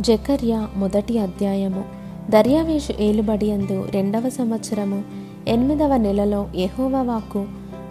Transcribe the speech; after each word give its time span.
జకర్య 0.00 0.66
మొదటి 0.76 1.18
అధ్యాయము. 1.18 1.84
దర్యావేషు 2.30 3.02
ఏలుబడియందు 3.02 3.86
రెండవ 3.90 4.28
సంవత్సరము 4.28 5.02
ఎనిమిదవ 5.48 5.96
నెలలో 5.96 6.48
యెహోవా 6.54 7.02
వాక్కు 7.02 7.46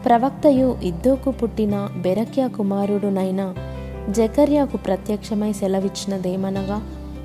ప్రవక్తయు 0.06 0.78
ఇద్దోకు 0.84 1.32
పుట్టిన 1.32 1.90
బెరక్య 1.98 2.48
కుమారుడునైన 2.48 3.54
జకర్యాకు 4.10 4.78
ప్రత్యక్షమై 4.78 5.54
సెలవిచ్చినదేమనగా 5.54 6.82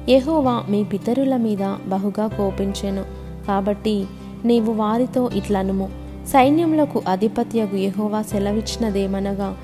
యహోవా 0.09 0.65
మీ 0.69 0.85
పితరుల 0.85 1.37
మీద 1.37 1.75
బహుగా 1.87 2.27
కోపించెను. 2.27 3.05
కాబట్టి 3.47 4.07
నీవు 4.45 4.73
వారితో 4.73 5.31
ఇట్లనుము 5.35 5.89
సైన్యములకు 6.33 7.03
అధిపత్యకు 7.09 7.77
యహోవా 7.77 8.23
సెలవిచ్చినదేమనగా 8.23 9.57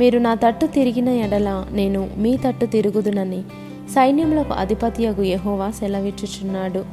మీరు 0.00 0.18
నా 0.18 0.34
తట్టు 0.34 0.66
తిరిగిన 0.66 1.08
ఎడల 1.08 1.64
నేను 1.72 2.10
మీ 2.16 2.36
తట్టు 2.36 2.66
తిరుగుదునని 2.66 3.44
సైన్యములకు 3.90 4.52
అధిపత్యగు 4.52 5.22
యహోవా 5.22 5.70
సెలవిచ్చుచున్నాడు. 5.70 6.84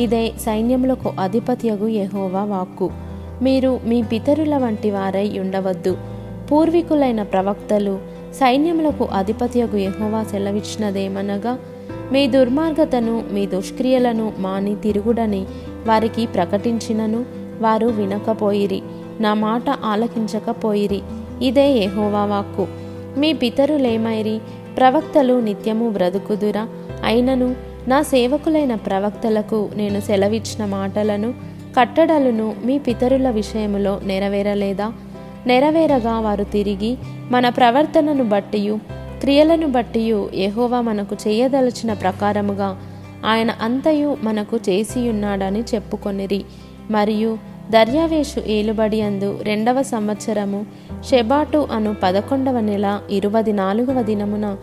ఇదే 0.00 0.32
సైన్యములకు 0.40 1.12
అధిపత్యగు 1.20 1.88
యహోవా 1.88 2.44
వాక్కు. 2.44 2.90
మీరు 3.42 3.80
మీ 3.84 4.02
పితరుల 4.02 4.56
వంటి 4.56 4.90
వారై 4.90 5.38
ఉండవద్దు. 5.38 5.96
పూర్వీకులైన 6.52 7.22
ప్రవక్తలు 7.22 7.98
సైన్యములకు 8.32 9.04
అధిపత్యగు 9.04 9.76
యహోవా 9.76 10.22
సెలవిచ్చినదేమనగా 10.22 11.58
మీ 12.12 12.26
దుర్మార్గతను 12.26 13.24
మీ 13.32 13.46
దుష్క్రియలను 13.46 14.32
మాని 14.38 14.74
తిరుగుడని 14.74 15.46
వారికి 15.86 16.26
ప్రకటించినను 16.26 17.24
వారు 17.60 17.86
వినకపోయిరి. 17.86 18.82
నా 19.20 19.34
మాట 19.34 19.70
ఆలకించకపోయిరి. 19.84 21.00
ఇదే 21.42 21.70
యహోవా 21.70 22.24
వాక్కు. 22.24 22.66
మీ 23.16 23.32
పితరులేమైరి? 23.32 24.40
ప్రవక్తలు 24.80 25.40
నిత్యము 25.40 25.90
బ్రతుకుదురా. 25.90 26.68
అయినను 27.04 27.54
నా 27.88 28.02
సేవకులైన 28.02 28.74
ప్రవక్తలకు 28.74 29.70
నేను 29.76 30.00
సెలవిచ్చిన 30.00 30.64
మాటలను 30.64 31.34
కట్టడలను 31.78 32.54
మీ 32.64 32.78
పితరుల 32.78 33.30
విషయములో 33.30 34.00
నెరవేరలేదా? 34.04 34.92
నెరవేరగా 35.46 36.20
వారు 36.20 36.44
తిరిగి 36.44 36.98
మన 37.30 37.48
ప్రవర్తనను 37.48 38.24
బట్టియు 38.24 38.78
క్రియలను 39.20 39.66
బట్టియు 39.66 40.30
ఎహోవా 40.34 40.80
మనకు 40.80 41.16
చేయదలచిన 41.28 41.92
ప్రకారముగా 41.92 42.82
ఆయన 43.26 43.50
అంతయు 43.50 44.16
మనకు 44.22 44.56
చేసియున్నాడని 44.56 45.60
చెప్పుకొనిరి. 45.60 46.44
మరియు 46.90 47.38
దర్యావేషు 47.70 48.40
ఏలుబడియందు 48.46 49.38
రెండవ 49.42 49.82
సంవత్సరము 49.82 50.66
షెబాటు 51.10 51.68
అను 51.72 51.96
పదకొండవ 52.02 52.60
నెల 52.60 53.00
ఇరువది 53.10 53.52
నాలుగవ 53.52 54.02
దినమున 54.02 54.56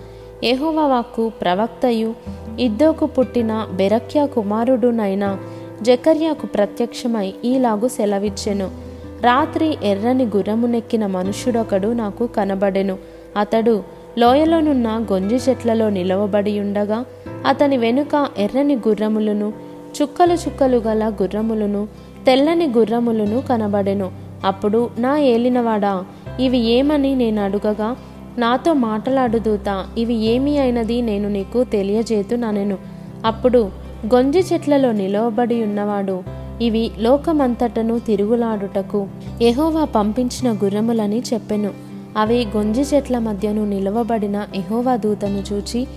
యెహోవా 0.44 1.04
ప్రవక్తయు 1.28 2.14
ఇద్దోకు 2.60 3.06
పుట్టిన 3.06 3.68
బెరక్యా 3.72 4.26
కుమారుడునైన 4.26 5.38
జకర్యాకు 5.82 6.46
ప్రత్యక్షమై 6.46 7.34
ఈలాగు 7.46 7.88
సెలవిచ్చెను. 7.88 8.72
రాత్రి 9.22 9.78
ఎర్రని 9.84 10.26
గుర్రమునెక్కిన 10.26 11.06
మనుష్యుడొకడు 11.06 11.88
నాకు 11.88 12.28
కనబడెను. 12.28 12.98
అతడు 13.38 13.84
లోయలోనున్న 14.18 15.06
గొంజి 15.12 15.36
చెట్లలో 15.36 15.90
నిలవబడి 15.90 16.60
ఉండగా 16.60 17.06
అతని 17.48 17.78
వెనుక 17.78 18.28
ఎర్రని 18.38 18.76
గుర్రములను 18.76 19.54
చుక్కలు 20.02 20.34
చుక్కలు 20.34 20.78
గల 20.78 21.12
గుర్రములను 21.22 21.88
తెల్లని 22.28 22.66
గుర్రములను 22.66 23.42
కనబడెను. 23.50 24.12
అప్పుడు 24.46 24.90
నా 24.98 25.18
ఏలినవాడా 25.18 26.06
ఇవి 26.40 26.58
ఏమని 26.58 27.16
నేను 27.16 27.44
అడుగగా 27.44 27.96
నాతో 28.38 28.74
మాట్లాడుదూత 28.74 29.86
ఇవి 29.98 30.16
ఏమి 30.26 30.58
అయినది 30.58 31.02
నేను 31.02 31.30
నీకు 31.30 31.64
తెలియజేతుననెను 31.64 32.78
అప్పుడు 33.26 33.70
గొంజి 34.14 34.40
చెట్లలో 34.40 34.92
నిలవబడి 34.92 35.64
ఉన్నవాడు 35.64 36.24
ఇవి 36.62 36.92
లోకమంతటను 37.00 38.00
తిరుగులాడుటకు 38.00 39.08
ఎహోవా 39.42 39.84
పంపించిన 39.86 40.54
గుర్రములని 40.54 41.20
చెప్పెను. 41.34 41.72
అవి 42.18 42.46
గొంజి 42.46 42.82
చెట్ల 42.82 43.20
మధ్యను 43.20 43.66
నిలవబడిన 43.66 44.48
ఎహోవా 44.56 44.96
దూతను 44.96 45.44
చూచి 45.54 45.88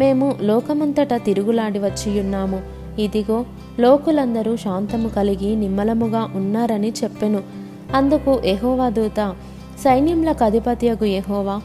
మేము 0.00 0.34
లోకమంతటా 0.42 1.16
తిరుగులాడి 1.16 1.78
వచ్చియున్నాము 1.78 2.60
ఇదిగో 2.98 3.44
లోకులందరూ 3.80 4.56
శాంతము 4.56 5.08
కలిగి 5.08 5.56
నిమ్మలముగా 5.56 6.22
ఉన్నారని 6.34 6.90
చెప్పెను. 7.04 7.40
అందుకు 7.94 8.32
ఎహోవా 8.44 8.88
దూత 8.88 9.20
సైన్యములకు 9.84 10.44
అధిపత్యగు 10.44 11.04
ఎహోవా 11.04 11.60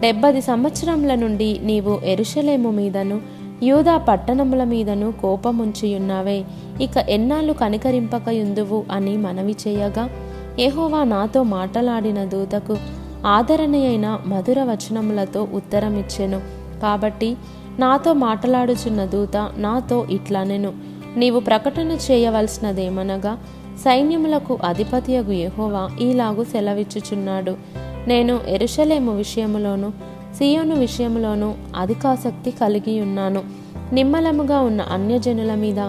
డెబ్బది 0.00 0.40
సంవత్సరముల 0.40 1.14
నుండి 1.14 1.60
నీవు 1.62 2.00
ఎరుషలేము 2.04 2.70
మీదను 2.70 3.20
యూదా 3.62 3.96
పట్టణముల 3.98 4.64
మీదను 4.64 5.12
కోపముంచియున్నావే. 5.22 6.38
ఇక 6.80 6.96
ఎన్నాళ్ళు 7.08 7.52
కనికరింపకయుందువు 7.52 8.84
అని 8.92 9.16
మనవి 9.16 9.54
చేయగా 9.68 10.04
ఎహోవా 10.58 11.04
నాతో 11.04 11.42
మాటలాడిన 11.42 12.24
దూతకు 12.24 12.76
ఆదరణయైన 13.26 14.18
మధుర 14.26 14.62
వచనములతో 14.62 15.48
ఉత్తరమిచ్చెను. 15.54 16.40
కాబట్టి 16.82 17.30
నాతో 17.78 18.12
మాట్లాడుచున్న 18.12 19.04
దూత 19.04 19.36
నాతో 19.56 20.06
ఇట్లనెను. 20.10 20.72
నీవు 21.16 21.40
ప్రకటన 21.40 21.98
చేయవలసినదేమనగా 22.10 23.38
సైన్యములకు 23.78 24.58
అధిపతియగు 24.64 25.32
యహోవా 25.32 25.90
ఈలాగు 26.00 26.44
సెలవిచ్చుచున్నాడు. 26.44 27.56
నేను 28.06 28.40
ఎరుషలేము 28.48 29.16
విషయములోను 29.16 29.92
సియోను 30.38 30.74
విషయములోను 30.74 31.54
అధికాసక్తి 31.76 32.50
కలిగి 32.50 33.00
ఉన్నాను 33.00 33.42
నిమ్మలముగా 33.92 34.60
ఉన్న 34.60 34.80
అన్యజనుల 34.80 35.54
మీద 35.54 35.80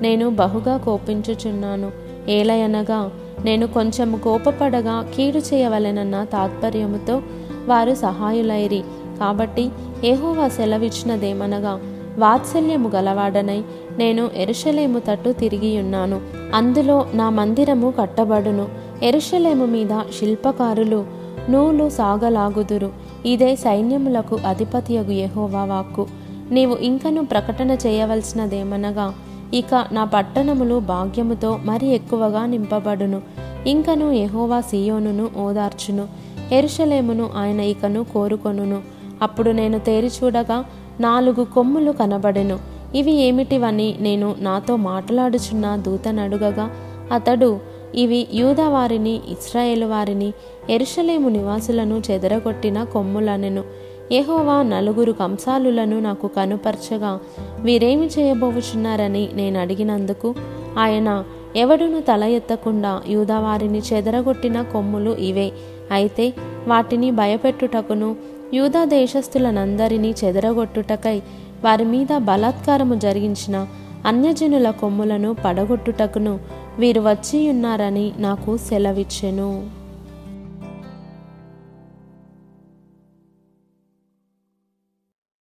నేను 0.00 0.30
బహుగా 0.30 0.76
కోపించుచున్నాను. 0.76 1.90
ఏలయనగా 2.28 3.10
నేను 3.44 3.66
కొంచెము 3.66 4.16
కోపపడగా 4.16 5.12
కీడు 5.16 5.38
చేయవలెనన్న 5.38 6.24
తాత్పర్యముతో 6.24 7.22
వారు 7.66 7.94
సహాయులైరి. 7.94 8.82
కాబట్టి 9.20 9.70
ఏహోవా 10.04 10.48
సెలవిచ్చినదేమనగా 10.48 11.80
వాత్సల్యము 12.18 12.88
గలవాడనై 12.88 13.62
నేను 13.98 14.30
ఎరుషలేము 14.36 14.98
తట్టు 14.98 15.30
తిరిగియున్నాను. 15.30 16.20
అందులో 16.54 17.06
నా 17.14 17.30
మందిరము 17.30 17.94
కట్టబడును. 18.00 18.68
ఎరుషలేము 19.02 19.66
మీద 19.66 20.00
శిల్పకారులు 20.18 21.06
నూలు 21.50 21.88
సాగలాగుదురు. 21.88 22.92
ఇదే 23.26 23.56
సైన్యములకు 23.56 24.38
అధిపతియగు 24.46 25.12
యహోవా 25.12 25.64
వాక్కు. 25.64 26.06
నీవు 26.50 26.76
ఇంకను 26.76 27.26
ప్రకటన 27.26 27.70
చేయవలసినదేమనగా 27.70 29.14
ఇక 29.54 29.86
నా 29.92 30.04
పట్టణములు 30.04 30.78
భాగ్యముతో 30.78 31.58
మరి 31.64 31.86
ఎక్కువగా 31.86 32.46
నింపబడును. 32.46 33.22
ఇంకను 33.66 34.12
యహోవా 34.12 34.60
సియోనును 34.60 35.28
ఓదార్చును. 35.36 36.08
ఎరుషలేమును 36.52 37.30
ఆయన 37.36 37.60
ఇకను 37.60 38.04
కోరుకొనును. 38.04 38.82
అప్పుడు 39.22 39.50
నేను 39.50 39.78
తేరి 39.78 40.06
చూడగా 40.06 40.64
నాలుగు 41.00 41.44
కొమ్ములు 41.44 41.92
కనబడెను. 41.92 42.58
ఇవి 42.94 43.12
ఏమిటివని 43.12 43.94
నేను 44.00 44.34
నాతో 44.38 44.76
మాట్లాడుచున్న 44.76 45.76
దూతనడుగగా 45.76 46.70
అతడు 47.12 47.60
ఇవి 47.94 48.26
యూదా 48.34 48.68
వారిని 48.68 49.20
ఇస్రాయేలు 49.28 49.86
వారిని 49.86 50.32
ఎరుషలేము 50.70 51.28
నివాసులను 51.28 52.02
చెదరగొట్టిన 52.10 52.84
కొమ్ములనెను. 52.84 53.64
ఎహోవా 54.12 54.62
నలుగురు 54.62 55.12
కంసాలులను 55.12 56.00
నాకు 56.00 56.26
కనుపరచగా 56.26 57.20
వీరేమి 57.60 58.06
చేయబోచున్నారని 58.06 59.28
నేను 59.34 59.60
అడిగినందుకు 59.60 60.34
ఆయన 60.78 61.24
ఎవడును 61.56 62.00
తల 62.00 62.24
ఎత్తకుండా 62.24 63.02
యూదావారిని 63.08 63.82
చెదరగొట్టిన 63.92 64.62
కొమ్ములు 64.62 65.10
ఇవే. 65.10 65.52
అయితే 65.90 66.32
వాటిని 66.68 67.10
భయపెట్టుటకును 67.10 68.16
యూదా 68.54 68.84
దేశస్థులనందరినీ 68.84 70.14
చెదరగొట్టుటకై 70.24 71.22
వారి 71.64 71.84
మీద 71.84 72.06
బలాత్కారము 72.18 72.94
జరిగించిన 72.94 73.66
అన్యజనుల 74.06 74.70
కొమ్ములను 74.70 75.36
పడగొట్టుటకును 75.44 76.38
వీరు 76.78 77.00
వచ్చియున్నారని 77.00 78.12
నాకు 78.18 78.56
సెలవిచ్చెను. 78.56 79.77